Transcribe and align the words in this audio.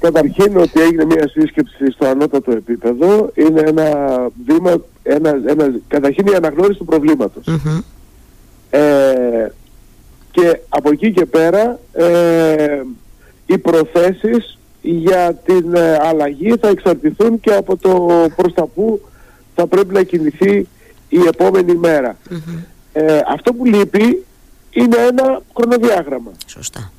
Καταρχήν 0.00 0.56
ότι 0.56 0.80
έγινε 0.80 1.04
μια 1.04 1.28
σύσκεψη 1.28 1.90
στο 1.90 2.06
ανώτατο 2.06 2.50
επίπεδο 2.50 3.30
είναι 3.34 3.60
ένα 3.66 4.18
βήμα, 4.46 4.80
ένα, 5.02 5.40
ένα, 5.46 5.74
καταρχήν 5.88 6.26
η 6.26 6.34
αναγνώριση 6.34 6.78
του 6.78 6.84
προβληματος 6.84 7.44
Ε, 8.70 9.52
και 10.30 10.60
από 10.68 10.90
εκεί 10.90 11.12
και 11.12 11.26
πέρα 11.26 11.78
ε, 11.92 12.82
οι 13.46 13.58
προθέσεις 13.58 14.58
για 14.80 15.34
την 15.34 15.74
ε, 15.74 15.98
αλλαγή 16.02 16.54
θα 16.60 16.68
εξαρτηθούν 16.68 17.40
και 17.40 17.54
από 17.54 17.76
το 17.76 18.08
προς 18.36 18.54
τα 18.54 18.66
που 18.66 19.00
θα 19.54 19.66
πρέπει 19.66 19.94
να 19.94 20.02
κινηθεί 20.02 20.68
η 21.08 21.18
επόμενη 21.26 21.80
Ε, 22.92 23.20
αυτό 23.28 23.52
που 23.52 23.64
λείπει 23.64 24.24
είναι 24.70 24.96
ένα 24.96 25.42
χρονοδιάγραμμα. 25.56 26.30
Σωστά. 26.46 26.92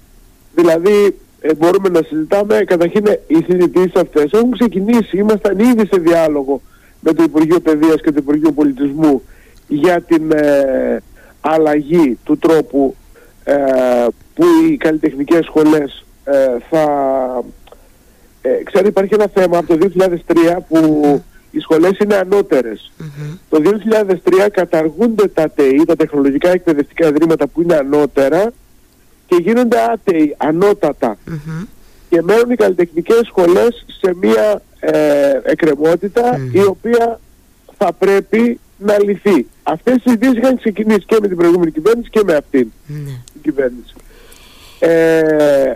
Δηλαδή 0.56 1.20
ε, 1.42 1.54
μπορούμε 1.54 1.90
να 1.90 2.02
συζητάμε, 2.08 2.58
καταρχήν 2.66 3.06
οι 3.28 3.44
συζητήσεις 3.50 3.96
αυτές 3.96 4.32
έχουν 4.32 4.52
ξεκινήσει, 4.52 5.18
ήμασταν 5.18 5.60
ήδη 5.60 5.88
σε 5.92 6.00
διάλογο 6.00 6.62
με 7.00 7.14
το 7.14 7.24
Υπουργείο 7.24 7.60
Παιδείας 7.60 8.02
και 8.02 8.12
το 8.12 8.18
Υπουργείο 8.20 8.52
Πολιτισμού 8.52 9.22
για 9.68 10.02
την 10.02 10.32
ε, 10.32 11.02
αλλαγή 11.42 12.20
του 12.24 12.38
τρόπου 12.38 12.96
ε, 13.44 13.56
που 14.34 14.44
οι 14.70 14.78
καλλιτεχνικές 14.78 15.46
σχολές 15.46 16.04
θα... 16.70 16.84
Ξέρετε 18.64 18.90
υπάρχει 18.90 19.14
ένα 19.14 19.28
θέμα 19.34 19.58
από 19.58 19.78
το 19.78 19.90
2003 20.28 20.58
που 20.68 20.78
οι 21.52 21.60
σχολές 21.60 21.98
είναι 21.98 22.22
Το 23.50 23.62
2003 24.46 24.48
καταργούνται 24.52 25.28
τα 25.28 25.50
ΤΕΗ, 25.50 25.84
τα 25.86 25.96
τεχνολογικά 25.96 26.50
εκπαιδευτικά 26.50 27.08
ιδρύματα 27.08 27.48
που 27.48 27.62
είναι 27.62 27.76
ανώτερα 27.76 28.52
και 29.30 29.36
γίνονται 29.36 29.78
άτεοι, 29.94 30.36
Και 32.10 32.22
μένουν 32.22 32.50
οι 32.50 32.56
καλλιτεχνικές 32.56 33.22
σχολές 33.26 33.86
σε 34.02 34.16
μια 34.22 34.62
ε, 34.80 35.32
εκκρεμότητα 35.44 36.40
η 36.52 36.64
οποία 36.64 37.20
θα 37.78 37.94
πρέπει 37.94 38.60
να 38.78 39.00
λυθεί. 39.04 39.48
Αυτές 39.64 39.96
οι 39.96 40.00
συζητήσεις 40.04 40.38
είχαν 40.38 40.58
ξεκινήσει 40.58 41.06
και 41.06 41.18
με 41.22 41.28
την 41.28 41.38
προηγούμενη 41.38 41.72
κυβέρνηση 41.72 42.10
και 42.10 42.22
με 42.26 42.34
αυτήν 42.34 42.72
την 43.34 43.42
κυβέρνηση. 43.42 43.94
Ε, 44.80 45.74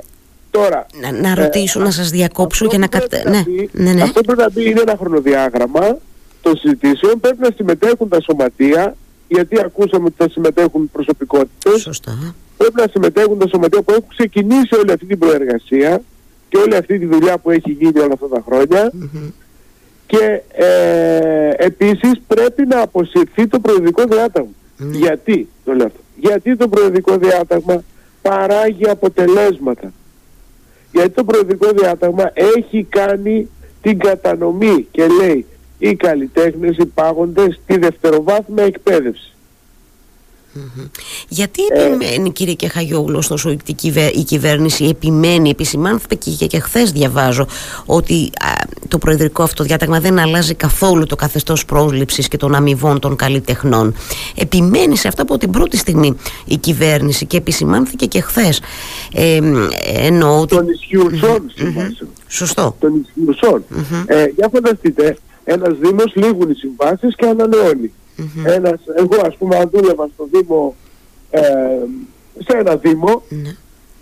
τώρα, 0.52 0.86
να, 1.02 1.12
να 1.12 1.36
ρωτήσω, 1.36 1.80
ε, 1.80 1.84
να 1.84 1.92
σας 1.92 2.10
διακόψω 2.10 2.68
και 2.68 2.78
να... 2.78 2.88
Κατε... 2.88 3.24
Ναι, 3.30 3.44
ναι, 3.72 3.94
ναι. 3.94 4.02
Αυτό 4.02 4.22
πρέπει 4.22 4.42
να 4.42 4.50
μπει 4.50 4.70
είναι 4.70 4.82
ένα 4.82 4.96
χρονοδιάγραμμα 5.00 5.98
των 6.42 6.58
συζητήσεων. 6.58 7.20
Πρέπει 7.20 7.38
να 7.40 7.50
συμμετέχουν 7.56 8.10
τα 8.10 8.22
σωματεία, 8.22 8.96
γιατί 9.34 9.60
ακούσαμε 9.60 10.06
ότι 10.06 10.16
θα 10.18 10.30
συμμετέχουν 10.30 10.90
προσωπικότητες. 10.92 11.82
Σωστά 11.82 12.36
πρέπει 12.64 12.82
να 12.82 12.88
συμμετέχουν 12.92 13.38
τα 13.38 13.48
σωματεία 13.48 13.82
που 13.82 13.92
έχουν 13.92 14.06
ξεκινήσει 14.08 14.76
όλη 14.76 14.92
αυτή 14.92 15.06
την 15.06 15.20
προεργασία 15.20 16.02
και 16.50 16.58
όλη 16.58 16.76
αυτή 16.76 17.00
τη 17.00 17.06
δουλειά 17.06 17.38
που 17.38 17.52
έχει 17.52 17.72
γίνει 17.72 18.00
όλα 18.00 18.14
αυτά 18.14 18.28
τα 18.28 18.44
χρονια 18.46 18.92
και 20.06 20.42
ε, 20.52 21.50
επίσης 21.58 22.12
πρέπει 22.28 22.66
να 22.66 22.82
αποσυρθεί 22.82 23.48
το 23.48 23.60
προεδρικό 23.60 24.04
Γιατί 24.92 25.48
το 25.64 25.74
λέω 25.74 25.86
αυτό. 25.86 26.00
Γιατί 26.16 26.56
το 26.56 26.68
προεδρικό 26.68 27.18
διάταγμα 27.18 27.84
παράγει 28.22 28.90
αποτελέσματα. 28.90 29.94
Γιατί 30.92 31.10
το 31.10 31.24
προεδρικό 31.24 31.70
διάταγμα 31.72 32.32
έχει 32.34 32.84
κάνει 32.90 33.50
την 33.82 34.00
κατανομή 34.00 34.88
και 34.92 35.08
λέει 35.08 35.46
οι 35.90 35.96
καλλιτέχνες 35.96 36.78
υπάγονται 36.78 37.58
στη 37.64 37.78
δευτεροβάθμια 37.78 38.64
εκπαίδευση. 38.64 39.34
Γιατί 41.28 41.62
ε, 41.74 41.86
επιμένει 41.86 42.32
κύριε 42.32 42.54
Κεχαγιόγλου 42.54 43.18
ωστόσο 43.18 43.56
η 44.16 44.24
κυβέρνηση 44.24 44.86
επιμένει, 44.86 45.50
επισημάνθηκε 45.50 46.32
και, 46.32 46.46
και 46.46 46.60
χθες 46.60 46.92
διαβάζω 46.92 47.48
ότι 47.86 48.30
το 48.88 48.98
προεδρικό 48.98 49.44
αυτό 49.44 49.64
διάταγμα 49.64 50.00
δεν 50.00 50.20
αλλάζει 50.20 50.54
καθόλου 50.54 51.06
το 51.06 51.16
καθεστώς 51.16 51.66
πρόσληψης 51.66 52.28
και 52.28 52.38
των 52.38 52.56
αμοιβών 52.56 53.00
των 53.00 53.16
καλλιτεχνών. 53.16 53.96
Επιμένει 54.36 54.98
σε 54.98 55.08
αυτά 55.08 55.22
από 55.22 55.38
την 55.38 55.52
πρώτη 55.52 55.78
στιγμή 55.78 56.16
η 56.46 56.58
κυβέρνηση 56.58 57.26
και 57.26 57.38
επισημάνθηκε 57.38 58.06
και 58.06 58.22
χθες. 58.22 58.62
Ε, 59.14 59.40
εννοώ 59.84 60.40
ότι... 60.40 60.56
Των 60.56 60.68
ισχυουσών 60.68 61.52
Σωστό. 62.28 62.76
Των 62.80 63.06
ισχυουσών. 63.06 63.64
Ε, 64.06 64.26
για 64.36 64.50
φανταστείτε, 64.54 65.18
ένας 65.44 65.78
Δήμος 65.78 66.16
λήγουν 66.16 66.50
οι 66.50 66.54
συμβάσεις 66.54 67.16
και 67.16 67.26
ανανεώνει. 67.26 67.94
Mm-hmm. 68.18 68.46
Ένας, 68.46 68.80
εγώ 68.98 69.22
ας 69.26 69.38
πούμε 69.38 69.56
αν 69.56 69.70
δούλευα 69.74 70.10
στο 70.14 70.28
Δήμο, 70.32 70.76
ε, 71.30 71.42
σε 72.38 72.58
ένα 72.58 72.80
ναι. 72.84 73.56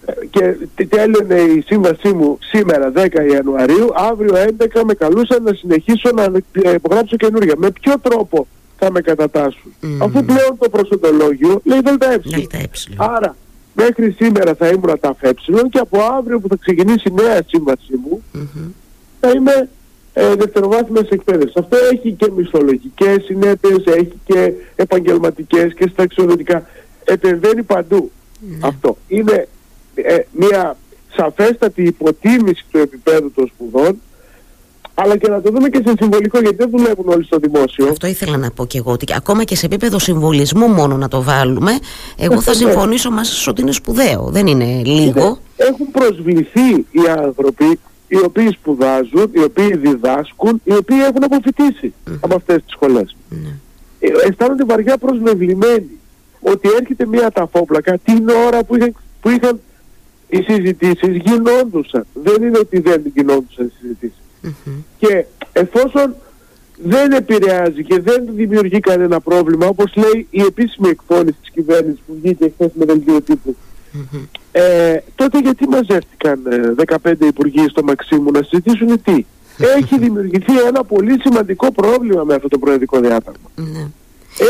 ε, 0.06 0.14
και 0.30 0.86
τέλειωνε 0.86 1.36
η 1.36 1.62
σύμβασή 1.66 2.14
μου 2.14 2.38
σήμερα 2.42 2.92
10 2.96 3.08
Ιανουαρίου, 3.32 3.90
αύριο 3.96 4.34
11 4.60 4.82
με 4.86 4.94
καλούσαν 4.94 5.44
να 5.44 5.54
συνεχίσω 5.54 6.10
να 6.16 6.32
υπογράψω 6.74 7.16
καινούργια. 7.16 7.54
Με 7.58 7.72
ποιο 7.72 7.94
τρόπο 8.02 8.48
θα 8.78 8.92
με 8.92 9.02
κατατάσσουν. 9.02 9.74
Mm-hmm. 9.82 9.98
Αφού 10.02 10.26
πλέον 10.26 10.58
το 10.60 10.70
προσοντολόγιο 10.70 11.62
λέει 11.64 11.80
ΔΕ. 11.82 12.18
Άρα 12.96 13.36
μέχρι 13.74 14.12
σήμερα 14.12 14.56
θα 14.56 14.68
ήμουν 14.68 15.00
τα 15.00 15.16
ΦΕ 15.20 15.34
και 15.70 15.80
από 15.80 16.00
αύριο 16.18 16.40
που 16.40 16.48
θα 16.48 16.56
ξεκινήσει 16.60 17.10
η 17.10 17.14
νέα 17.14 17.42
σύμβασή 17.48 17.96
μου 18.04 18.24
mm-hmm. 18.34 18.70
θα 19.20 19.30
είμαι 19.30 19.70
ε, 20.14 20.36
δευτεροβάθμιας 20.36 21.10
εκπαίδευσης. 21.10 21.56
Αυτό 21.56 21.78
έχει 21.92 22.12
και 22.12 22.32
μισθολογικές 22.36 23.24
συνέπειες, 23.24 23.84
έχει 23.86 24.20
και 24.26 24.54
επαγγελματικές 24.76 25.74
και 25.74 25.90
σταξιοδοτικά. 25.92 26.68
Επεμβαίνει 27.04 27.64
παντού 27.64 28.12
ναι. 28.40 28.58
αυτό. 28.62 28.98
Είναι 29.08 29.48
ε, 29.96 30.18
μια 30.32 30.78
σαφέστατη 31.16 31.84
υποτίμηση 31.84 32.66
του 32.72 32.78
επίπεδου 32.78 33.32
των 33.32 33.48
σπουδών 33.54 34.02
αλλά 34.94 35.18
και 35.18 35.30
να 35.30 35.42
το 35.42 35.52
δούμε 35.52 35.70
και 35.70 35.82
σε 35.86 35.94
συμβολικό 36.00 36.40
γιατί 36.40 36.56
δεν 36.56 36.70
δουλεύουν 36.70 37.08
όλοι 37.08 37.24
στο 37.24 37.38
δημόσιο. 37.38 37.88
Αυτό 37.88 38.08
ήθελα 38.08 38.38
να 38.38 38.52
πω 38.52 38.66
και 38.66 38.78
εγώ 38.78 38.92
ότι 38.92 39.14
ακόμα 39.16 39.44
και 39.44 39.56
σε 39.56 39.66
επίπεδο 39.66 40.00
συμβολισμού 40.00 40.68
μόνο 40.68 40.98
να 40.98 41.08
το 41.08 41.22
βάλουμε 41.22 41.72
εγώ 42.18 42.42
θα 42.42 42.54
συμφωνήσω 42.54 43.12
μαζί 43.12 43.32
σας 43.32 43.48
ότι 43.48 43.62
είναι 43.62 43.72
σπουδαίο, 43.72 44.30
δεν 44.32 44.48
είναι 44.48 44.82
λίγο. 44.86 45.38
Έχουν 45.58 45.92
προσβληθεί 45.92 46.70
οι 46.92 47.02
άνθρωποι 47.18 47.80
οι 48.14 48.20
οποίοι 48.24 48.50
σπουδάζουν, 48.52 49.30
οι 49.32 49.44
οποίοι 49.44 49.78
διδάσκουν, 49.78 50.62
οι 50.64 50.74
οποίοι 50.74 50.98
έχουν 51.08 51.24
αποφυτίσει 51.24 51.94
από 52.20 52.36
αυτές 52.36 52.56
τις 52.56 52.72
σχολές. 52.72 53.16
Mm-hmm. 53.32 53.56
Αισθάνονται 54.30 54.64
βαριά 54.64 54.98
προσβεβλημένοι 54.98 56.00
ότι 56.40 56.70
έρχεται 56.80 57.06
μια 57.06 57.32
ταφόπλακα 57.32 57.98
την 57.98 58.30
ώρα 58.30 58.64
που 58.64 58.76
είχαν, 58.76 58.96
που 59.22 59.30
είχαν 59.30 59.60
οι 60.28 60.42
συζητήσεις 60.48 61.16
γινόντουσαν. 61.16 62.06
Δεν 62.14 62.44
είναι 62.44 62.58
ότι 62.58 62.80
δεν 62.80 63.02
γινόντουσαν 63.14 63.66
οι 63.66 63.72
συζητησεις 63.80 64.22
Και 64.98 65.26
εφόσον 65.54 66.16
δεν 66.84 67.12
επηρεάζει 67.12 67.84
και 67.84 68.00
δεν 68.00 68.24
δημιουργεί 68.32 68.80
κανένα 68.80 69.20
πρόβλημα, 69.20 69.68
όπως 69.68 69.94
λέει 69.96 70.28
η 70.30 70.42
επίσημη 70.42 70.90
εκφώνηση 70.90 71.38
της 71.42 71.52
κυβέρνησης 71.52 72.02
που 72.08 72.18
βγήκε 72.22 72.52
χθες 72.54 72.72
με 72.74 72.86
δελτίο 72.86 73.22
τύπου, 73.22 73.56
ε, 74.52 74.98
τότε 75.16 75.40
γιατί 75.40 75.68
μαζεύτηκαν 75.68 76.40
15 76.86 76.96
ε, 77.04 77.26
υπουργοί 77.28 77.66
στο 77.70 77.84
Μαξίμου 77.84 78.32
να 78.32 78.44
συζητήσουν 78.44 79.02
τι; 79.04 79.26
Έχει 79.78 79.98
δημιουργηθεί 79.98 80.60
ένα 80.68 80.84
πολύ 80.84 81.20
σημαντικό 81.22 81.72
πρόβλημα 81.72 82.24
με 82.24 82.34
αυτό 82.34 82.48
το 82.48 82.58
προεδρικό 82.58 83.00
διάταγμα. 83.00 83.50
Ναι. 83.56 83.88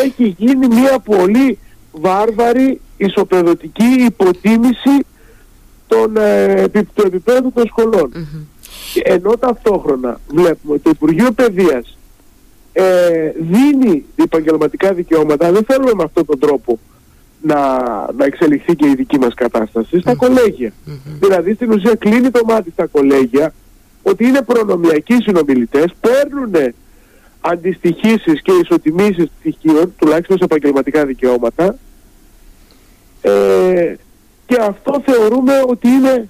Έχει 0.03 0.35
γίνει 0.37 0.67
μια 0.67 0.99
πολύ 0.99 1.57
βάρβαρη 1.91 2.81
ισοπεδωτική 2.97 3.83
υποτίμηση 4.05 5.05
των, 5.87 6.17
ε, 6.17 6.67
του 6.93 7.03
επίπεδου 7.05 7.51
των 7.51 7.65
σχολών. 7.67 8.11
Ενώ 9.03 9.37
ταυτόχρονα 9.37 10.19
βλέπουμε 10.27 10.73
ότι 10.73 10.83
το 10.83 10.89
Υπουργείο 10.89 11.31
Παιδείας 11.31 11.97
ε, 12.73 13.31
δίνει 13.39 14.05
επαγγελματικά 14.15 14.93
δικαιώματα, 14.93 15.51
δεν 15.51 15.63
θέλουμε 15.63 15.93
με 15.93 16.03
αυτόν 16.03 16.25
τον 16.25 16.39
τρόπο 16.39 16.79
να, 17.41 17.77
να 18.17 18.25
εξελιχθεί 18.25 18.75
και 18.75 18.87
η 18.87 18.95
δική 18.95 19.17
μας 19.19 19.33
κατάσταση 19.33 19.99
στα 19.99 20.15
κολεγια 20.15 20.73
Δηλαδή 21.19 21.53
στην 21.53 21.71
ουσία 21.71 21.95
κλείνει 21.95 22.29
το 22.29 22.39
μάτι 22.45 22.71
στα 22.71 22.85
κολέγια 22.85 23.53
ότι 24.03 24.25
είναι 24.25 24.41
προνομιακοί 24.41 25.13
συνομιλητές, 25.13 25.93
παίρνουν 26.01 26.73
αντιστοιχήσεις 27.41 28.41
και 28.41 28.51
ισοτιμήσεις 28.63 29.29
στοιχείων, 29.39 29.93
τουλάχιστον 29.97 30.37
σε 30.37 30.43
επαγγελματικά 30.43 31.05
δικαιώματα. 31.05 31.77
Ε, 33.21 33.95
και 34.45 34.57
αυτό 34.61 35.01
θεωρούμε 35.05 35.63
ότι 35.67 35.87
είναι 35.87 36.29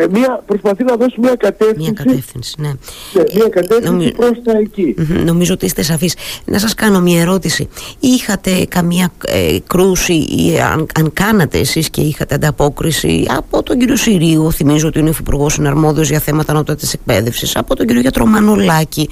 ε, 0.00 0.06
μια, 0.10 0.42
προσπαθεί 0.46 0.84
να 0.84 0.96
δώσει 0.96 1.20
μια 1.20 1.34
κατεύθυνση. 1.34 1.90
Μια 1.90 2.04
κατεύθυνση, 2.04 2.54
ναι. 2.58 2.68
ναι 3.12 3.22
μια 3.34 3.48
κατεύθυνση 3.48 3.90
νομι... 3.90 4.12
προς 4.12 4.42
τα 4.44 4.58
εκεί. 4.58 4.94
Νομίζω 5.24 5.54
ότι 5.54 5.64
είστε 5.64 5.82
σαφείς. 5.82 6.14
Να 6.44 6.58
σας 6.58 6.74
κάνω 6.74 7.00
μια 7.00 7.20
ερώτηση. 7.20 7.68
Είχατε 8.00 8.64
καμία 8.68 9.12
ε, 9.26 9.56
κρούση 9.66 10.14
ή 10.14 10.60
αν, 10.60 10.86
αν 10.94 11.12
κάνατε 11.12 11.58
εσείς 11.58 11.90
και 11.90 12.00
είχατε 12.00 12.34
ανταπόκριση 12.34 13.26
από 13.28 13.62
τον 13.62 13.78
κύριο 13.78 13.96
Συρίου, 13.96 14.52
θυμίζω 14.52 14.88
ότι 14.88 14.98
είναι 14.98 15.08
ο 15.08 15.14
Υπουργός 15.20 15.52
Συναρμόδιος 15.52 16.08
για 16.08 16.20
θέματα 16.20 16.52
νότια 16.52 16.76
της 16.76 16.92
εκπαίδευσης, 16.92 17.56
από 17.56 17.76
τον 17.76 17.86
κύριο 17.86 18.00
Γιατρομανολάκη, 18.00 19.08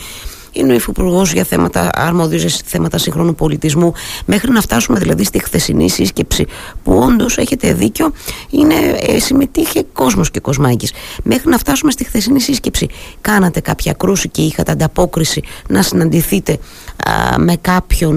είναι 0.56 0.72
ο 0.72 0.74
Υφυπουργός 0.74 1.32
για 1.32 1.44
θέματα 1.44 1.90
αρμόδιο 1.94 2.38
για 2.38 2.50
θέματα 2.64 2.98
σύγχρονου 2.98 3.34
πολιτισμού, 3.34 3.92
μέχρι 4.26 4.50
να 4.50 4.60
φτάσουμε 4.60 4.98
δηλαδή 4.98 5.24
στη 5.24 5.38
χθεσινή 5.38 5.90
σύσκεψη, 5.90 6.46
που 6.82 6.98
όντως 6.98 7.38
έχετε 7.38 7.72
δίκιο, 7.72 8.12
είναι, 8.50 8.74
ε, 9.00 9.18
συμμετείχε 9.18 9.84
κόσμος 9.92 10.30
και 10.30 10.40
κοσμάκης. 10.40 10.92
Μέχρι 11.22 11.50
να 11.50 11.58
φτάσουμε 11.58 11.90
στη 11.90 12.04
χθεσινή 12.04 12.40
σύσκεψη, 12.40 12.88
κάνατε 13.20 13.60
κάποια 13.60 13.92
κρούση 13.92 14.28
και 14.28 14.42
είχατε 14.42 14.72
ανταπόκριση 14.72 15.42
να 15.68 15.82
συναντηθείτε 15.82 16.58
με, 17.38 17.56
κάποιον, 17.60 18.16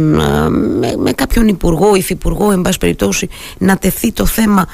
με, 0.80 0.94
με 0.98 1.12
κάποιον 1.12 1.48
υπουργό, 1.48 1.96
υφυπουργό, 1.96 2.52
εν 2.52 2.62
πάση 2.62 2.78
περιπτώσει, 2.78 3.30
να 3.58 3.78
τεθεί 3.78 4.12
το 4.12 4.26
θέμα 4.26 4.68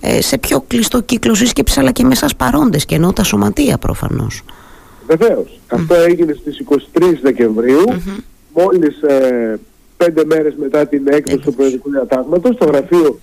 ε, 0.00 0.20
σε 0.20 0.38
πιο 0.38 0.64
κλειστό 0.66 1.00
κύκλο 1.00 1.34
σύσκεψης 1.34 1.78
αλλά 1.78 1.90
και 1.90 2.04
μέσα 2.04 2.28
παρόντες 2.36 2.84
και 2.84 2.94
ενώ 2.94 3.12
τα 3.12 3.24
σωματεία 3.24 3.78
προφανώς. 3.78 4.42
Βεβαίως. 5.16 5.60
Αυτό 5.68 5.94
έγινε 5.94 6.32
στις 6.32 6.62
23 6.94 7.18
Δεκεμβρίου, 7.22 7.84
mm-hmm. 7.88 8.22
μόλις 8.54 9.02
ε, 9.02 9.58
πέντε 9.96 10.24
μέρες 10.24 10.54
μετά 10.56 10.86
την 10.86 11.06
έκδοση 11.08 11.38
του 11.38 11.54
Προεδρικού 11.54 11.90
Διατάγματος, 11.90 12.54
στο 12.54 12.64
γραφείο 12.64 13.18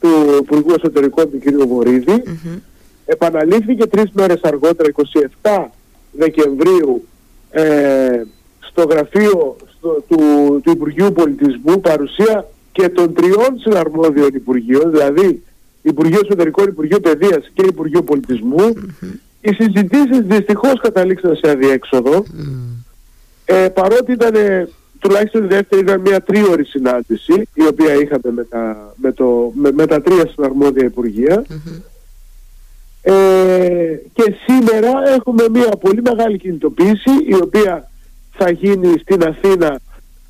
του 0.00 0.08
Υπουργού 0.40 0.74
Εσωτερικών 0.78 1.30
του 1.30 1.38
κ. 1.38 1.66
Βορύδη. 1.66 2.22
Mm-hmm. 2.26 2.58
Επαναλήφθηκε 3.06 3.86
τρεις 3.86 4.10
μέρες 4.12 4.40
αργότερα, 4.42 4.88
27 5.42 5.64
Δεκεμβρίου, 6.10 7.06
ε, 7.50 8.22
στο 8.58 8.82
γραφείο 8.90 9.56
στο, 9.76 10.04
του, 10.08 10.20
του 10.62 10.70
Υπουργείου 10.70 11.12
Πολιτισμού, 11.12 11.80
παρουσία 11.80 12.48
και 12.72 12.88
των 12.88 13.14
τριών 13.14 13.58
συναρμόδιων 13.58 14.28
Υπουργείων, 14.34 14.90
δηλαδή 14.90 15.42
Υπουργείο 15.82 16.20
Εσωτερικών, 16.22 16.68
Υπουργείο 16.68 17.00
Παιδείας 17.00 17.50
και 17.54 17.66
Υπουργείο 17.66 18.02
Πολιτισμού. 18.02 18.72
Mm-hmm. 18.74 19.18
Οι 19.46 19.54
συζητήσεις 19.54 20.20
δυστυχώς 20.22 20.80
καταλήξαν 20.80 21.36
σε 21.36 21.50
αδιέξοδο. 21.50 22.24
Mm. 22.26 22.84
Ε, 23.44 23.68
παρότι 23.68 24.12
ήταν 24.12 24.34
τουλάχιστον 24.98 25.44
η 25.44 25.46
δεύτερη 25.46 25.82
ήταν 25.82 26.00
μια 26.00 26.20
τρίωρη 26.20 26.64
συνάντηση 26.64 27.48
η 27.54 27.66
οποία 27.66 27.94
είχαμε 27.94 28.30
με 28.30 28.44
τα, 28.44 28.94
με 28.96 29.12
το, 29.12 29.50
με, 29.54 29.72
με 29.72 29.86
τα 29.86 30.02
τρία 30.02 30.26
συναρμόδια 30.34 30.84
Υπουργεία. 30.84 31.44
Mm-hmm. 31.48 31.80
Ε, 33.02 33.96
και 34.12 34.34
σήμερα 34.46 35.12
έχουμε 35.14 35.44
μια 35.50 35.68
πολύ 35.80 36.02
μεγάλη 36.02 36.38
κινητοποίηση 36.38 37.10
η 37.26 37.34
οποία 37.42 37.90
θα 38.30 38.50
γίνει 38.50 38.98
στην 38.98 39.24
Αθήνα 39.24 39.80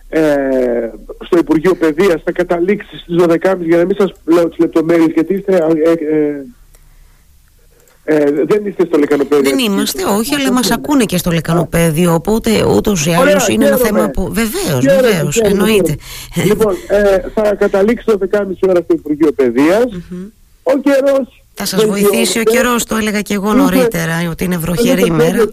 ε, 0.09 0.91
στο 1.25 1.39
Υπουργείο 1.39 1.75
Παιδείας 1.75 2.23
θα 2.25 2.33
καταλήξει 2.33 2.97
στις 2.99 3.17
12.30 3.19 3.39
για 3.61 3.77
να 3.77 3.85
μην 3.85 3.97
σας 3.99 4.13
λέω 4.25 4.49
τις 4.49 4.59
λεπτομέρειες 4.59 5.11
γιατί 5.15 5.35
είστε, 5.35 5.57
ε, 5.57 6.45
ε, 8.05 8.17
ε, 8.17 8.45
δεν 8.47 8.67
είστε 8.67 8.85
στο 8.87 8.99
λεκανοπέδιο. 8.99 9.51
Δεν 9.51 9.59
είμαστε, 9.59 10.05
όχι, 10.05 10.35
αλλά 10.35 10.53
μας 10.53 10.71
ακούνε 10.71 11.05
και 11.05 11.17
στο 11.17 11.31
λεκανοπέδιο, 11.31 12.15
οπότε 12.15 12.65
ούτως 12.65 13.07
ή 13.07 13.11
άλλως 13.11 13.49
είναι 13.49 13.67
ένα 13.67 13.77
θέμα 13.77 14.09
που... 14.09 14.33
Βεβαίως, 14.33 14.85
βεβαίως, 14.85 15.41
εννοείται. 15.41 15.97
Λοιπόν, 16.45 16.75
ε, 16.89 17.19
θα 17.35 17.55
καταλήξει 17.55 18.05
το 18.07 18.19
10.30 18.31 18.45
ώρα 18.69 18.81
στο 18.85 18.95
Υπουργείο 18.95 19.33
Παιδείας. 19.33 19.85
Ο 20.63 20.79
καιρός 20.79 21.45
θα 21.57 21.65
σας 21.65 21.85
βοηθήσει 21.85 22.39
ο 22.39 22.43
καιρός, 22.43 22.85
το 22.85 22.97
έλεγα 22.97 23.21
και 23.21 23.35
εγώ 23.35 23.53
νωρίτερα, 23.53 24.15
ότι 24.31 24.45
είναι 24.45 24.57
βροχερή 24.57 25.05
ημέρα. 25.07 25.45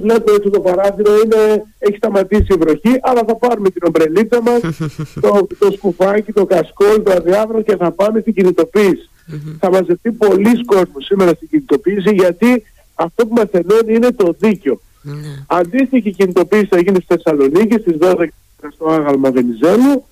Βλέπω 0.00 0.32
έτσι 0.32 0.50
το 0.50 0.60
παράθυρο, 0.60 1.10
είναι, 1.24 1.62
έχει 1.78 1.96
σταματήσει 1.96 2.46
η 2.48 2.56
βροχή, 2.56 2.98
αλλά 3.02 3.22
θα 3.26 3.36
πάρουμε 3.36 3.70
την 3.70 3.82
ομπρελίτσα 3.86 4.42
μας, 4.42 4.60
το, 5.24 5.46
το 5.58 5.70
σκουφάκι, 5.76 6.32
το 6.32 6.46
κασκόλ, 6.46 7.02
το 7.02 7.12
αδιάβρο 7.12 7.62
και 7.62 7.76
θα 7.76 7.90
πάμε 7.90 8.20
στην 8.20 8.34
κινητοποίηση. 8.34 9.10
Θα 9.58 9.70
μαζευτεί 9.70 10.12
πολλοί 10.12 10.64
κόσμος 10.64 11.04
σήμερα 11.04 11.30
στην 11.34 11.48
κινητοποίηση, 11.48 12.14
γιατί 12.14 12.62
αυτό 12.94 13.26
που 13.26 13.34
μα 13.34 13.48
ενώνει 13.50 13.94
είναι 13.94 14.12
το 14.12 14.34
δίκιο. 14.38 14.80
Mm-hmm. 15.04 15.44
Αντίστοιχη 15.46 16.10
κινητοποίηση 16.10 16.66
θα 16.66 16.80
γίνει 16.80 17.00
στη 17.04 17.14
Θεσσαλονίκη 17.14 17.78
στις 17.80 17.96
12 18.00 18.26
στο 18.72 18.88
άγαλμα 18.88 19.30
Βενιζέλου, 19.30 20.04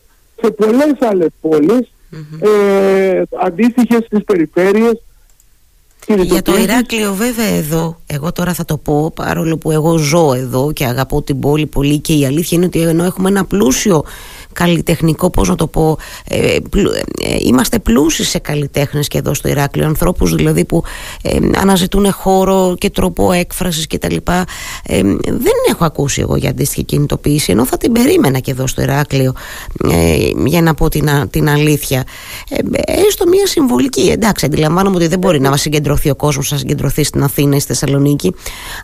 σε 0.42 0.50
πολλές 0.50 0.96
άλλες 1.00 1.28
πόλεις, 1.40 1.92
mm-hmm. 2.12 2.48
ε, 2.48 3.22
αντίστοιχες 3.44 4.04
στις 4.04 4.24
περιφέρειες 4.24 5.02
για 6.06 6.42
το 6.42 6.56
Ηράκλειο 6.56 7.14
βέβαια 7.14 7.46
εδώ, 7.46 8.00
εγώ 8.06 8.32
τώρα 8.32 8.54
θα 8.54 8.64
το 8.64 8.76
πω 8.76 9.12
παρόλο 9.14 9.56
που 9.56 9.70
εγώ 9.70 9.96
ζω 9.96 10.32
εδώ 10.34 10.72
και 10.72 10.84
αγαπώ 10.84 11.22
την 11.22 11.40
πόλη 11.40 11.66
πολύ 11.66 11.98
και 11.98 12.12
η 12.12 12.26
αλήθεια 12.26 12.56
είναι 12.56 12.66
ότι 12.66 12.80
ενώ 12.80 13.04
έχουμε 13.04 13.28
ένα 13.28 13.44
πλούσιο 13.44 14.04
καλλιτεχνικό, 14.52 15.30
πώς 15.30 15.48
να 15.48 15.54
το 15.54 15.66
πω, 15.66 15.98
ε, 16.28 16.36
ε, 16.46 16.58
είμαστε 17.38 17.78
πλούσιοι 17.78 18.24
σε 18.24 18.38
καλλιτέχνες 18.38 19.08
και 19.08 19.18
εδώ 19.18 19.34
στο 19.34 19.48
Ηράκλειο, 19.48 19.86
ανθρώπους 19.86 20.34
δηλαδή 20.34 20.64
που 20.64 20.82
ε, 21.22 21.38
αναζητούν 21.56 22.12
χώρο 22.12 22.74
και 22.78 22.90
τρόπο 22.90 23.32
έκφρασης 23.32 23.86
και 23.86 23.98
τα 23.98 24.10
λοιπά. 24.10 24.44
Ε, 24.86 25.02
δεν 25.22 25.54
έχω 25.70 25.84
ακούσει 25.84 26.20
εγώ 26.20 26.36
για 26.36 26.50
αντίστοιχη 26.50 26.84
κινητοποίηση, 26.84 27.52
ενώ 27.52 27.64
θα 27.64 27.76
την 27.76 27.92
περίμενα 27.92 28.38
και 28.38 28.50
εδώ 28.50 28.66
στο 28.66 28.82
Ηράκλειο, 28.82 29.34
για 30.46 30.62
να 30.62 30.74
πω 30.74 30.88
την, 30.88 31.08
την 31.30 31.48
αλήθεια. 31.48 32.04
έστω 32.84 33.26
μια 33.28 33.46
συμβολική, 33.46 34.08
εντάξει, 34.10 34.44
αντιλαμβάνομαι 34.46 34.96
ότι 34.96 35.06
δεν 35.06 35.18
μπορεί 35.18 35.40
να 35.40 35.50
μας 35.50 35.60
συγκεντρωθεί 35.60 36.10
ο 36.10 36.14
κόσμος, 36.14 36.50
να 36.50 36.58
συγκεντρωθεί 36.58 37.04
στην 37.04 37.22
Αθήνα 37.22 37.56
ή 37.56 37.60
στη 37.60 37.68
Θεσσαλονίκη, 37.68 38.34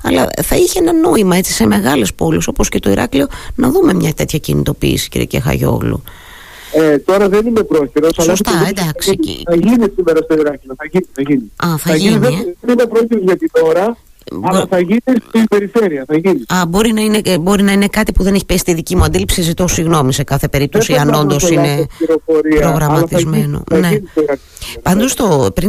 αλλά 0.03 0.27
θα 0.43 0.57
είχε 0.57 0.79
ένα 0.79 0.93
νόημα 0.93 1.37
έτσι 1.37 1.53
σε 1.53 1.67
μεγάλες 1.67 2.15
πόλεις 2.15 2.47
όπως 2.47 2.69
και 2.69 2.79
το 2.79 2.91
Ηράκλειο 2.91 3.27
να 3.55 3.71
δούμε 3.71 3.95
μια 3.95 4.13
τέτοια 4.15 4.39
κινητοποίηση 4.39 5.09
κύριε 5.09 5.27
Κεχάγη. 5.57 6.03
Ε, 6.73 6.99
τώρα 6.99 7.29
δεν 7.29 7.47
είμαι 7.47 7.63
πρόχειρος. 7.63 8.15
Σωστά, 8.21 8.51
αλλά 8.59 8.69
εντάξει. 8.69 9.19
Θα 9.45 9.55
γίνει 9.55 9.93
σήμερα 9.97 10.21
στο 10.23 10.35
Ηράκλειο. 10.35 10.75
Θα 10.77 10.85
γίνει. 10.91 11.07
Θα 11.13 11.23
γίνει. 11.23 11.53
Α, 11.57 11.69
θα, 11.69 11.91
θα 11.91 11.97
γίνει. 11.97 12.29
γίνει. 12.29 12.41
Ε; 12.41 12.55
Δεν 12.61 12.79
είμαι 12.79 12.87
πρόχειρος 12.87 13.23
για 13.23 13.37
την 13.37 13.51
ώρα. 13.65 13.97
Αλλά 14.43 14.67
θα 14.71 14.79
γίνει 14.81 15.01
στην 15.29 15.45
περιφέρεια. 15.49 16.05
Θα 16.07 16.17
γίνει. 16.17 16.43
Α, 16.47 16.67
μπορεί 16.69 16.93
να, 16.93 17.01
είναι, 17.01 17.39
μπορεί 17.41 17.63
να 17.63 17.73
είναι 17.73 17.87
κάτι 17.87 18.13
που 18.13 18.23
δεν 18.23 18.35
έχει 18.35 18.45
πέσει 18.45 18.59
στη 18.59 18.75
δική 18.75 18.97
μου 18.97 19.05
αντίληψη. 19.05 19.43
Ζητώ 19.43 19.67
συγγνώμη 19.67 20.13
σε 20.13 20.25
κάθε 20.25 20.49
περίπτωση, 20.49 20.95
αν 20.95 21.15
όντως 21.15 21.51
είναι 21.51 21.87
προγραμματισμένο. 22.61 23.65
ναι. 23.73 23.91
Πάντω, 24.83 25.05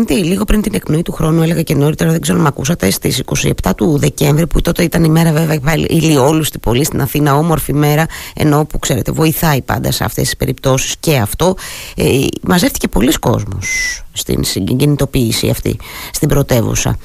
λίγο 0.08 0.46
πριν 0.46 0.62
την 0.62 0.74
εκπνοή 0.74 1.02
του 1.02 1.12
χρόνου, 1.12 1.42
έλεγα 1.42 1.62
και 1.62 1.76
νωρίτερα, 1.76 2.12
δεν 2.12 2.22
ξέρω 2.22 2.38
αν 2.38 2.44
με 2.44 2.50
ακούσατε, 2.50 2.90
στις 2.90 3.24
27 3.36 3.52
του 3.76 3.98
Δεκέμβρη, 3.98 4.48
που 4.48 4.62
τότε 4.62 4.84
ήταν 4.84 5.04
η 5.04 5.10
μέρα 5.10 5.32
βέβαια 5.32 5.74
ηλιόλουστη 5.88 6.60
πολύ 6.60 6.84
στην 6.84 7.02
Αθήνα, 7.02 7.36
όμορφη 7.36 7.74
μέρα, 7.74 8.06
ενώ 8.36 8.66
που 8.66 8.80
ξέρετε, 8.80 9.12
βοηθάει 9.12 9.62
πάντα 9.62 9.92
σε 9.92 10.04
αυτές 10.04 10.24
τις 10.24 10.38
περιπτώσεις 10.38 10.96
και 11.00 11.18
αυτό. 11.18 11.56
Ε, 11.96 12.04
μαζεύτηκε 12.42 12.88
πολλοί 12.88 13.12
κόσμος 13.12 14.02
στην 14.14 14.44
συγκινητοποίηση 14.44 15.50
αυτή, 15.50 15.80
στην 16.12 16.28
πρωτεύουσα. 16.28 16.98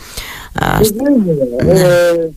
Ναι. 1.65 1.81
Ε, 1.81 2.31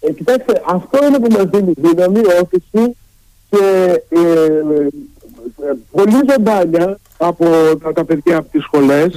ε, 0.00 0.12
κοιτάξτε, 0.12 0.62
αυτό 0.66 1.06
είναι 1.06 1.18
που 1.18 1.32
μας 1.32 1.44
δίνει 1.44 1.72
δύναμη, 1.76 2.20
όθηση 2.42 2.96
και 3.50 4.00
ε, 4.08 4.18
ε, 4.20 4.88
πολύ 5.90 6.18
ζωντάνια 6.30 6.98
από 7.16 7.46
τα, 7.82 7.92
τα 7.92 8.04
παιδιά 8.04 8.36
από 8.36 8.48
τις 8.50 8.62
σχολες 8.62 9.14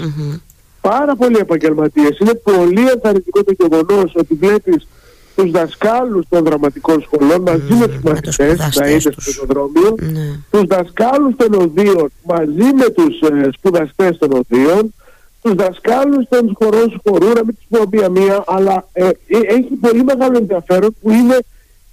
πάρα 0.82 1.16
πολλοί 1.16 1.38
επαγγελματίες. 1.38 2.18
Είναι 2.20 2.34
πολύ 2.34 2.90
ενθαρρυντικό 2.94 3.44
το 3.44 3.54
γεγονός 3.58 4.12
ότι 4.16 4.34
βλέπεις 4.34 4.88
τους 5.36 5.52
δασκάλους 5.52 6.26
των 6.30 6.44
δραματικών 6.44 7.02
σχολών 7.02 7.42
μαζί 7.42 7.74
με 7.74 7.88
τους 7.88 8.02
μαθητές 8.04 8.76
να 8.76 8.88
είναι 8.90 9.00
στο 9.00 9.12
πεζοδρόμιο, 9.26 9.96
mm. 10.00 10.40
τους 10.52 10.64
δασκάλους 10.68 11.36
των 11.36 11.54
οδείων 11.54 12.12
μαζί 12.24 12.74
με 12.74 12.90
τους 12.90 13.20
ε, 13.20 13.50
σπουδαστές 13.58 14.18
των 14.18 14.30
οδείων, 14.32 14.94
τους 15.42 15.54
δασκάλους 15.54 16.26
των 16.30 16.56
χωρών 16.60 17.02
χορού, 17.04 17.28
να 17.28 17.44
μην 17.46 17.56
τους 17.56 17.66
πω 17.70 17.84
μία-μία, 17.92 18.44
αλλά 18.48 18.88
ε, 18.94 19.04
ε, 19.08 19.12
έχει 19.28 19.74
πολύ 19.82 20.04
μεγάλο 20.04 20.38
ενδιαφέρον 20.38 20.96
που 21.02 21.12
είναι 21.12 21.38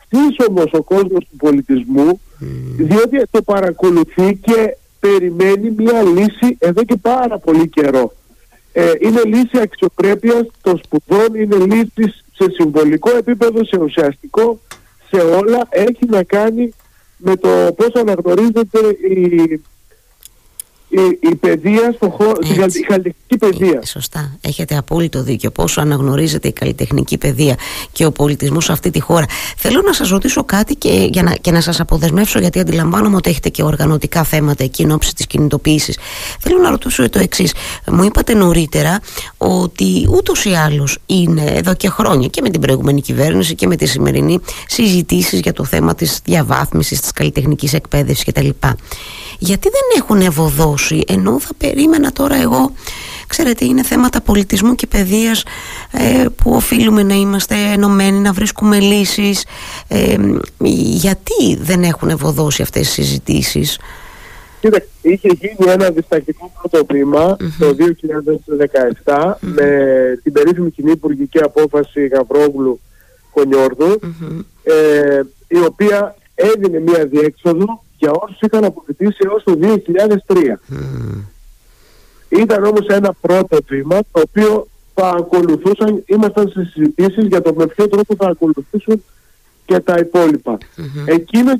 σύσσωμος 0.08 0.72
ο 0.72 0.82
κόσμος 0.82 1.26
του 1.30 1.36
πολιτισμού, 1.36 2.20
διότι 2.76 3.22
το 3.30 3.42
παρακολουθεί 3.42 4.36
και 4.42 4.76
περιμένει 5.00 5.70
μία 5.76 6.02
λύση 6.02 6.56
εδώ 6.58 6.84
και 6.84 6.96
πάρα 6.96 7.38
πολύ 7.38 7.68
καιρό. 7.68 8.12
Ε, 8.72 8.92
είναι 9.00 9.22
λύση 9.24 9.58
αξιοπρέπειας 9.62 10.46
των 10.60 10.80
σπουδών, 10.84 11.34
είναι 11.34 11.56
λύση 11.56 12.14
σε 12.32 12.50
συμβολικό 12.50 13.16
επίπεδο, 13.16 13.64
σε 13.64 13.76
ουσιαστικό, 13.76 14.60
σε 15.10 15.20
όλα. 15.20 15.66
Έχει 15.68 16.06
να 16.06 16.22
κάνει 16.22 16.74
με 17.16 17.36
το 17.36 17.48
πώς 17.76 17.92
αναγνωρίζεται 17.94 18.78
η 19.08 19.60
η, 20.94 21.28
η 21.30 21.34
παιδεία 21.34 21.92
στο 21.96 22.10
χώρο, 22.10 22.36
η 22.42 22.80
καλλιτεχνική 22.80 23.36
παιδεία. 23.38 23.78
Ε, 23.82 23.86
σωστά. 23.86 24.36
Έχετε 24.40 24.76
απόλυτο 24.76 25.22
δίκιο. 25.22 25.50
Πόσο 25.50 25.80
αναγνωρίζεται 25.80 26.48
η 26.48 26.52
καλλιτεχνική 26.52 27.18
παιδεία 27.18 27.56
και 27.92 28.04
ο 28.04 28.12
πολιτισμός 28.12 28.64
σε 28.64 28.72
αυτή 28.72 28.90
τη 28.90 29.00
χώρα. 29.00 29.26
Θέλω 29.56 29.82
να 29.82 29.92
σας 29.92 30.08
ρωτήσω 30.08 30.44
κάτι 30.44 30.74
και, 30.74 31.08
για 31.12 31.22
να, 31.22 31.32
και 31.32 31.50
να 31.50 31.60
σας 31.60 31.80
αποδεσμεύσω, 31.80 32.38
γιατί 32.38 32.58
αντιλαμβάνομαι 32.60 33.16
ότι 33.16 33.30
έχετε 33.30 33.48
και 33.48 33.62
οργανωτικά 33.62 34.24
θέματα 34.24 34.64
εκεί 34.64 34.82
εν 34.82 34.90
ώψη 34.90 35.14
της 35.14 35.26
κινητοποίησης. 35.26 35.98
Θέλω 36.40 36.58
να 36.58 36.70
ρωτήσω 36.70 37.08
το 37.10 37.18
εξής. 37.18 37.54
Μου 37.90 38.02
είπατε 38.02 38.34
νωρίτερα 38.34 39.00
ότι 39.36 40.08
ούτως 40.10 40.44
ή 40.44 40.50
άλλως 40.50 40.98
είναι 41.06 41.44
εδώ 41.44 41.74
και 41.74 41.88
χρόνια 41.88 42.28
και 42.28 42.40
με 42.40 42.50
την 42.50 42.60
προηγούμενη 42.60 43.00
κυβέρνηση 43.00 43.54
και 43.54 43.66
με 43.66 43.76
τη 43.76 43.86
σημερινή 43.86 44.40
συζητήσεις 44.66 45.40
για 45.40 45.52
το 45.52 45.64
θέμα 45.64 45.94
της 45.94 46.20
διαβάθμισης, 46.24 47.00
της 47.00 47.12
καλλιτεχνικής 47.12 47.72
εκπαίδευσης 47.72 48.24
κτλ. 48.24 48.48
Γιατί 49.38 49.68
δεν 49.68 49.82
έχουν 49.96 50.20
ευωδώσει 50.20 51.04
ενώ 51.08 51.40
θα 51.40 51.50
περίμενα 51.58 52.12
τώρα 52.12 52.36
εγώ 52.36 52.72
ξέρετε 53.26 53.64
είναι 53.64 53.82
θέματα 53.82 54.20
πολιτισμού 54.20 54.74
και 54.74 54.86
παιδείας 54.86 55.44
ε, 55.92 56.24
που 56.36 56.52
οφείλουμε 56.54 57.02
να 57.02 57.14
είμαστε 57.14 57.54
ενωμένοι 57.74 58.18
να 58.18 58.32
βρίσκουμε 58.32 58.80
λύσεις. 58.80 59.46
Ε, 59.88 60.16
γιατί 61.02 61.56
δεν 61.60 61.82
έχουν 61.82 62.08
ευωδώσει 62.08 62.62
αυτές 62.62 62.82
τις 62.82 62.92
συζητήσεις; 62.92 63.78
Κοίτα, 64.60 64.82
είχε 65.02 65.28
γίνει 65.40 65.70
ένα 65.70 65.90
διστακτικό 65.90 66.52
πρώτο 66.60 66.86
το 67.58 67.76
2017 69.04 69.32
με 69.40 69.68
την 70.22 70.32
περίφημη 70.32 70.70
κοινή 70.70 70.90
υπουργική 70.90 71.38
απόφαση 71.38 72.06
Γαβρόγλου 72.06 72.80
Κονιόρδου 73.30 74.00
ε, 74.62 75.20
η 75.48 75.58
οποία 75.58 76.16
έδινε 76.34 76.78
μια 76.78 77.06
διέξοδο 77.06 77.84
για 78.04 78.12
όσους 78.12 78.40
είχαν 78.40 78.64
αποφυτίσει 78.64 79.18
έως 79.20 79.42
το 79.42 79.58
2003. 80.26 80.54
Ήταν 82.28 82.64
όμως 82.64 82.86
ένα 82.86 83.12
πρώτο 83.20 83.58
βήμα 83.68 83.98
το 84.12 84.22
οποίο 84.28 84.66
θα 84.94 85.08
ακολουθούσαν, 85.08 86.02
ήμασταν 86.06 86.48
σε 86.48 86.64
συζητήσεις 86.64 87.26
για 87.26 87.42
το 87.42 87.54
με 87.54 87.66
ποιο 87.66 87.88
τρόπο 87.88 88.14
θα 88.18 88.28
ακολουθήσουν 88.28 89.04
και 89.64 89.80
τα 89.80 89.98
υπόλοιπα. 89.98 90.58
Mm-hmm. 90.58 91.04
Εκείνο, 91.04 91.50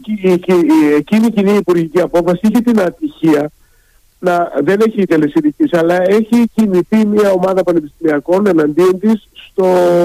εκείνη 0.96 1.26
η 1.26 1.30
κοινή 1.30 1.56
υπουργική 1.56 2.00
απόφαση 2.00 2.40
είχε 2.42 2.60
την 2.60 2.80
ατυχία 2.80 3.50
να, 4.18 4.52
δεν 4.62 4.80
έχει 4.86 5.06
τελεσίδικης, 5.06 5.72
αλλά 5.72 6.02
έχει 6.02 6.48
κινηθεί 6.54 7.06
μια 7.06 7.30
ομάδα 7.30 7.62
πανεπιστημιακών 7.62 8.46
εναντίον 8.46 8.98
της 8.98 9.28
στο, 9.54 9.64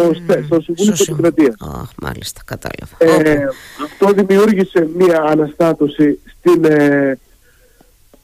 mm, 0.10 0.44
στο 0.46 0.62
Συμβούλιο 0.62 0.94
της 0.94 1.06
Δημοκρατίας. 1.06 1.56
Oh, 1.60 1.84
μάλιστα, 2.02 2.42
κατάλαβα. 2.46 3.30
Ε, 3.30 3.48
Αυτό 3.84 4.12
δημιούργησε 4.14 4.90
μια 4.98 5.22
αναστάτωση 5.22 6.20
στην, 6.38 6.66
ε, 6.66 7.20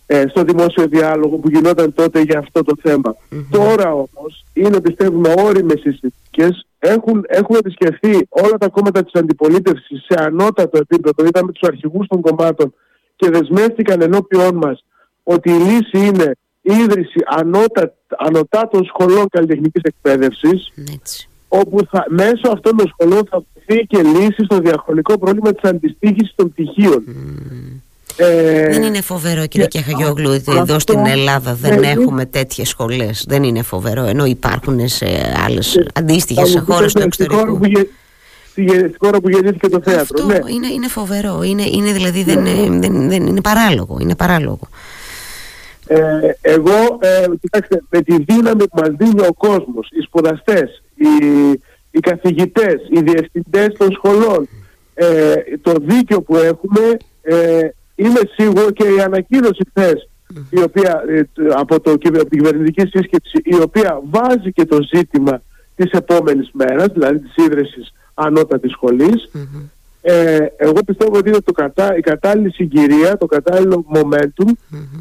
ε, 0.05 0.23
στο 0.27 0.43
δημόσιο 0.43 0.87
διάλογο 0.87 1.37
που 1.37 1.49
γινόταν 1.49 1.93
τότε 1.93 2.21
για 2.21 2.39
αυτό 2.39 2.63
το 2.63 2.73
θεμα 2.81 3.15
Τώρα 3.49 3.91
όμως 3.91 4.45
είναι 4.53 4.81
πιστεύουμε 4.81 5.33
όριμες 5.37 5.79
συζητικές 5.79 6.65
έχουν, 6.79 7.25
έχουν 7.27 7.55
επισκεφθεί 7.55 8.27
όλα 8.29 8.57
τα 8.57 8.69
κόμματα 8.69 9.03
της 9.03 9.13
αντιπολίτευσης 9.13 10.05
σε 10.07 10.23
ανώτατο 10.23 10.77
επίπεδο, 10.77 11.25
είδαμε 11.25 11.51
τους 11.51 11.69
αρχηγούς 11.69 12.07
των 12.07 12.21
κομμάτων 12.21 12.73
και 13.15 13.29
δεσμεύτηκαν 13.29 14.01
ενώπιόν 14.01 14.55
μας 14.55 14.85
ότι 15.23 15.49
η 15.49 15.57
λύση 15.57 16.07
είναι 16.07 16.23
η 16.23 16.44
ίδρυση 16.65 17.19
ανώτα, 17.25 17.93
ανωτάτων 18.17 18.85
σχολών 18.85 19.29
καλλιτεχνικής 19.29 19.81
εκπαίδευσης 19.83 20.71
όπου 21.47 21.87
θα, 21.91 22.05
μέσω 22.09 22.49
αυτών 22.53 22.77
των 22.77 22.87
σχολών 22.87 23.27
θα 23.29 23.43
δοθεί 23.53 23.85
και 23.85 24.01
λύση 24.01 24.43
στο 24.43 24.59
διαχρονικό 24.59 25.17
πρόβλημα 25.17 25.53
της 25.53 25.69
αντιστοίχησης 25.69 26.33
των 26.35 26.51
πτυχίων. 26.51 27.03
Ε, 28.17 28.67
δεν 28.69 28.83
είναι 28.83 29.01
φοβερό 29.01 29.47
κύριε 29.47 29.67
ναι, 29.73 29.81
Κεχαγιόγλου 29.81 30.31
ότι 30.31 30.57
εδώ 30.57 30.79
στην 30.79 31.05
Ελλάδα 31.05 31.53
δεν 31.53 31.83
έχουμε 31.83 32.25
τέτοιες 32.25 32.67
σχολές 32.69 33.25
δεν 33.27 33.43
είναι 33.43 33.61
φοβερό 33.61 34.03
ενώ 34.03 34.25
υπάρχουν 34.25 34.87
σε 34.87 35.05
άλλες 35.45 35.75
ε, 35.75 35.85
αντίστοιχες 35.93 36.63
χώρες 36.65 36.93
του 36.93 37.01
εξωτερικού 37.01 37.59
στη 38.55 38.95
χώρα 38.97 39.19
που 39.19 39.29
γεννήθηκε 39.29 39.67
το 39.67 39.81
θέατρο. 39.83 40.03
Αυτό 40.03 40.25
ναι. 40.25 40.51
είναι, 40.53 40.67
είναι 40.67 40.87
φοβερό. 40.87 41.41
Είναι, 41.43 41.63
είναι 41.71 41.91
δηλαδή 41.91 42.23
δεν, 42.23 42.41
ναι. 42.41 42.79
δεν, 42.79 43.09
δεν, 43.09 43.27
είναι 43.27 43.41
παράλογο. 43.41 43.97
Είναι 44.01 44.15
παράλογο. 44.15 44.67
Ε, 45.87 46.31
εγώ, 46.41 46.97
ε, 46.99 47.25
κοιτάξτε, 47.41 47.83
με 47.89 48.01
τη 48.01 48.23
δύναμη 48.23 48.67
που 48.67 48.79
μας 48.79 48.89
δίνει 48.97 49.27
ο 49.27 49.33
κόσμος, 49.33 49.89
οι 49.91 50.01
σπουδαστές, 50.01 50.83
οι, 50.95 51.51
οι 51.91 51.99
καθηγητές, 51.99 52.75
οι 52.89 52.99
διευθυντές 53.01 53.73
των 53.77 53.91
σχολών, 53.91 54.47
ε, 54.93 55.33
το 55.61 55.73
δίκαιο 55.81 56.21
που 56.21 56.35
έχουμε, 56.35 56.97
ε, 57.21 57.69
είμαι 57.95 58.19
σίγουρο 58.35 58.71
και 58.71 58.87
η 58.87 59.01
ανακοίνωση 59.01 59.63
χθες 59.69 60.09
η 60.49 60.61
οποία, 60.61 61.03
ε, 61.07 61.21
από, 61.55 61.79
το, 61.79 61.97
την 61.97 62.29
κυβερνητική 62.29 62.87
σύσκεψη 62.87 63.41
η 63.43 63.55
οποία 63.61 64.01
βάζει 64.09 64.51
και 64.51 64.65
το 64.65 64.77
ζήτημα 64.93 65.41
της 65.75 65.91
επόμενης 65.91 66.49
μέρας, 66.53 66.87
δηλαδή 66.93 67.19
της 67.19 67.45
ίδρυσης 67.45 67.93
ανώτατης 68.13 68.75
ε, 70.07 70.37
εγώ 70.57 70.83
πιστεύω 70.85 71.17
ότι 71.17 71.29
είναι 71.29 71.41
το 71.41 71.51
κατά, 71.51 71.97
η 71.97 71.99
κατάλληλη 71.99 72.51
συγκυρία, 72.51 73.17
το 73.17 73.25
κατάλληλο 73.25 73.85
momentum 73.93 74.51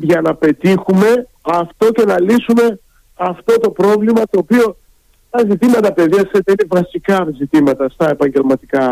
για 0.00 0.20
να 0.20 0.34
πετύχουμε 0.34 1.26
αυτό 1.42 1.90
και 1.90 2.04
να 2.04 2.20
λύσουμε 2.20 2.80
αυτό 3.14 3.58
το 3.58 3.70
πρόβλημα 3.70 4.20
το 4.30 4.38
οποίο 4.38 4.76
τα 5.30 5.44
ζητήματα 5.50 5.92
παιδείας 5.92 6.30
είναι 6.32 6.66
βασικά 6.68 7.28
ζητήματα 7.38 7.88
στα 7.88 8.10
επαγγελματικά 8.10 8.88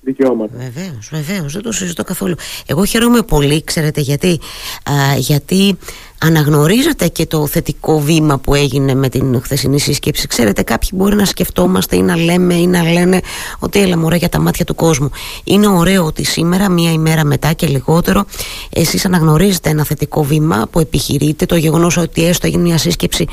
δικαιώματα. 0.00 0.56
Βεβαίως, 0.56 1.08
βεβαίως, 1.12 1.52
δεν 1.52 1.62
το 1.62 1.72
συζητώ 1.72 2.04
καθόλου. 2.04 2.34
Εγώ 2.66 2.84
χαίρομαι 2.84 3.22
πολύ, 3.22 3.64
ξέρετε 3.64 4.00
γιατί, 4.00 4.40
α, 4.84 5.16
γιατί 5.16 5.78
αναγνωρίζετε 6.18 7.08
και 7.08 7.26
το 7.26 7.46
θετικό 7.46 8.00
βήμα 8.00 8.38
που 8.38 8.54
έγινε 8.54 8.94
με 8.94 9.08
την 9.08 9.40
χθεσινή 9.42 9.80
σύσκεψη; 9.80 10.26
Ξέρετε, 10.26 10.62
κάποιοι 10.62 10.88
μπορεί 10.92 11.16
να 11.16 11.24
σκεφτόμαστε 11.24 11.96
ή 11.96 12.02
να 12.02 12.16
λέμε 12.16 12.54
ή 12.54 12.66
να 12.66 12.82
λένε 12.82 13.20
ότι 13.58 13.80
έλα 13.80 13.98
μωρέ 13.98 14.16
για 14.16 14.28
τα 14.28 14.40
μάτια 14.40 14.64
του 14.64 14.74
κόσμου. 14.74 15.10
Είναι 15.44 15.66
ωραίο 15.66 16.04
ότι 16.04 16.24
σήμερα, 16.24 16.70
μία 16.70 16.92
ημέρα 16.92 17.24
μετά 17.24 17.52
και 17.52 17.66
λιγότερο, 17.66 18.24
εσείς 18.70 19.04
αναγνωρίζετε 19.04 19.70
ένα 19.70 19.84
θετικό 19.84 20.24
βήμα 20.24 20.68
που 20.70 20.80
επιχειρείτε, 20.80 21.46
το 21.46 21.56
γεγονός 21.56 21.96
ότι 21.96 22.24
έστω 22.24 22.46
έγινε 22.46 22.62
μια 22.62 22.78
σύσκεψη 22.78 23.26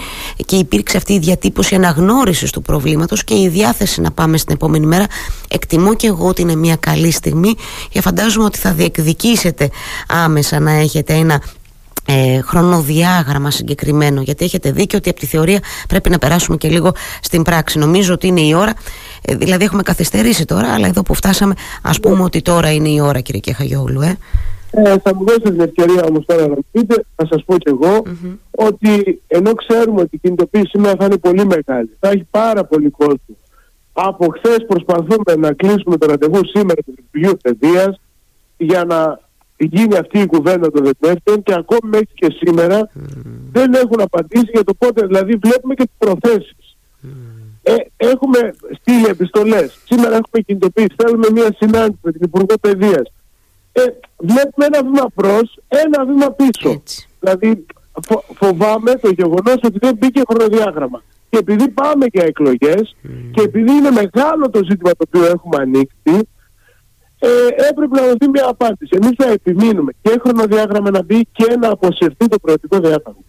και 0.45 0.55
υπήρξε 0.55 0.97
αυτή 0.97 1.13
η 1.13 1.19
διατύπωση 1.19 1.75
αναγνώρισης 1.75 2.51
του 2.51 2.61
προβλήματος 2.61 3.23
και 3.23 3.33
η 3.33 3.47
διάθεση 3.47 4.01
να 4.01 4.11
πάμε 4.11 4.37
στην 4.37 4.53
επόμενη 4.53 4.85
μέρα. 4.85 5.05
Εκτιμώ 5.47 5.95
και 5.95 6.07
εγώ 6.07 6.27
ότι 6.27 6.41
είναι 6.41 6.55
μια 6.55 6.75
καλή 6.75 7.11
στιγμή 7.11 7.55
και 7.89 8.01
φαντάζομαι 8.01 8.45
ότι 8.45 8.57
θα 8.57 8.71
διεκδικήσετε 8.71 9.69
άμεσα 10.07 10.59
να 10.59 10.71
έχετε 10.71 11.13
ένα 11.13 11.41
ε, 12.07 12.41
χρονοδιάγραμμα 12.41 13.51
συγκεκριμένο 13.51 14.21
γιατί 14.21 14.45
έχετε 14.45 14.71
δίκιο 14.71 14.97
ότι 14.97 15.09
από 15.09 15.19
τη 15.19 15.25
θεωρία 15.25 15.59
πρέπει 15.87 16.09
να 16.09 16.17
περάσουμε 16.17 16.57
και 16.57 16.67
λίγο 16.67 16.91
στην 17.21 17.41
πράξη 17.41 17.79
νομίζω 17.79 18.13
ότι 18.13 18.27
είναι 18.27 18.41
η 18.41 18.53
ώρα 18.53 18.73
ε, 19.21 19.35
δηλαδή 19.35 19.63
έχουμε 19.63 19.81
καθυστερήσει 19.81 20.45
τώρα 20.45 20.73
αλλά 20.73 20.87
εδώ 20.87 21.01
που 21.01 21.13
φτάσαμε 21.13 21.53
ας 21.81 21.99
πούμε 21.99 22.23
ότι 22.23 22.41
τώρα 22.41 22.73
είναι 22.73 22.89
η 22.89 22.99
ώρα 22.99 23.19
κύριε 23.19 23.41
Κεχαγιόλου 23.41 24.01
ε. 24.01 24.17
Ε, 24.75 24.95
θα 25.03 25.15
μου 25.15 25.25
δώσετε 25.25 25.49
την 25.49 25.59
ευκαιρία 25.59 26.03
όμως 26.03 26.25
τώρα 26.25 26.41
να 26.41 26.47
μου 26.47 26.65
πείτε, 26.71 27.05
θα 27.15 27.27
σας 27.29 27.43
πω 27.45 27.57
κι 27.57 27.69
εγώ, 27.69 28.01
ότι 28.51 29.21
ενώ 29.27 29.53
ξέρουμε 29.53 30.01
ότι 30.01 30.15
η 30.15 30.17
κινητοποίηση 30.17 30.67
σήμερα 30.67 30.95
θα 30.99 31.05
είναι 31.05 31.17
πολύ 31.17 31.45
μεγάλη, 31.45 31.89
θα 31.99 32.09
έχει 32.09 32.27
πάρα 32.31 32.65
πολύ 32.65 32.89
κόσμο. 32.89 33.37
Από 33.93 34.33
χθες 34.37 34.65
προσπαθούμε 34.67 35.35
να 35.37 35.53
κλείσουμε 35.53 35.97
το 35.97 36.07
ραντεβού 36.07 36.39
σήμερα 36.45 36.81
του 36.85 36.93
Υπουργείου 36.97 37.37
Παιδείας 37.41 37.99
για 38.57 38.83
να 38.85 39.19
γίνει 39.57 39.97
αυτή 39.97 40.19
η 40.19 40.25
κουβέντα 40.25 40.71
των 40.71 40.83
δεσμεύσεων 40.83 41.43
και 41.43 41.53
ακόμη 41.53 41.89
μέχρι 41.89 42.09
και 42.13 42.35
σήμερα 42.39 42.89
δεν 43.51 43.73
έχουν 43.73 44.01
απαντήσει 44.01 44.49
για 44.53 44.63
το 44.63 44.73
πότε. 44.73 45.05
Δηλαδή 45.05 45.35
βλέπουμε 45.35 45.73
και 45.73 45.83
τις 45.83 45.95
προθέσεις. 45.97 46.77
Ε, 47.63 47.75
έχουμε 47.97 48.53
στείλει 48.79 49.05
επιστολές. 49.05 49.79
Σήμερα 49.85 50.15
έχουμε 50.15 50.43
κινητοποιήσει. 50.45 50.95
Θέλουμε 50.97 51.27
μια 51.31 51.55
συνάντηση 51.57 51.99
με 52.01 52.11
την 52.11 52.21
Υπουργό 52.23 52.57
Παιδείας. 52.61 53.11
Ε, 53.71 53.81
βλέπουμε 54.17 54.65
ένα 54.65 54.83
βήμα 54.83 55.05
προς, 55.15 55.57
ένα 55.67 56.05
βήμα 56.05 56.31
πίσω. 56.31 56.81
Δηλαδή 57.19 57.65
φο, 58.01 58.23
φοβάμαι 58.33 58.95
το 58.95 59.09
γεγονός 59.09 59.57
ότι 59.63 59.77
δεν 59.79 59.95
μπήκε 59.97 60.21
χρονοδιάγραμμα. 60.27 61.03
Και 61.29 61.37
επειδή 61.37 61.69
πάμε 61.69 62.05
για 62.11 62.23
εκλογές 62.23 62.95
και 63.31 63.41
επειδή 63.41 63.71
είναι 63.71 63.91
μεγάλο 63.91 64.49
το 64.49 64.59
ζήτημα 64.69 64.91
το 64.91 65.05
οποίο 65.07 65.25
έχουμε 65.25 65.57
ανοίξει, 65.59 66.27
ε, 67.25 67.67
έπρεπε 67.69 67.99
να 67.99 68.07
δοθεί 68.07 68.27
μια 68.29 68.47
απάντηση. 68.47 68.97
Εμείς 69.01 69.11
θα 69.17 69.31
επιμείνουμε 69.31 69.91
και 70.01 70.19
χρονοδιάγραμμα 70.23 70.89
να 70.91 71.03
μπει 71.03 71.27
και 71.31 71.55
να 71.61 71.69
αποσυρθεί 71.69 72.27
το 72.27 72.39
προεδρικό 72.39 72.77
διάταγμα. 72.79 73.21